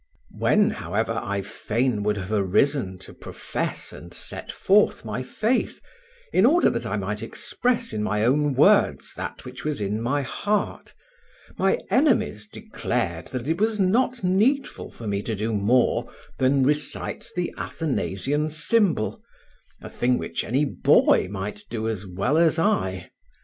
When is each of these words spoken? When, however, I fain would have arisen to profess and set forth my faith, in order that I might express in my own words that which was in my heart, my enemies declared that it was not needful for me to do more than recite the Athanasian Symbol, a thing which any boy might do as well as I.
When, 0.39 0.71
however, 0.71 1.21
I 1.23 1.43
fain 1.43 2.01
would 2.01 2.17
have 2.17 2.31
arisen 2.31 2.97
to 3.05 3.13
profess 3.13 3.93
and 3.93 4.11
set 4.15 4.51
forth 4.51 5.05
my 5.05 5.21
faith, 5.21 5.79
in 6.33 6.43
order 6.43 6.71
that 6.71 6.87
I 6.87 6.97
might 6.97 7.21
express 7.21 7.93
in 7.93 8.01
my 8.01 8.25
own 8.25 8.55
words 8.55 9.13
that 9.13 9.45
which 9.45 9.63
was 9.63 9.79
in 9.79 10.01
my 10.01 10.23
heart, 10.23 10.95
my 11.55 11.77
enemies 11.91 12.47
declared 12.51 13.27
that 13.27 13.47
it 13.47 13.61
was 13.61 13.79
not 13.79 14.23
needful 14.23 14.89
for 14.89 15.05
me 15.05 15.21
to 15.21 15.35
do 15.35 15.53
more 15.53 16.11
than 16.39 16.63
recite 16.65 17.29
the 17.35 17.53
Athanasian 17.55 18.49
Symbol, 18.49 19.21
a 19.83 19.87
thing 19.89 20.17
which 20.17 20.43
any 20.43 20.65
boy 20.65 21.27
might 21.29 21.61
do 21.69 21.87
as 21.87 22.07
well 22.07 22.39
as 22.39 22.57
I. 22.57 23.11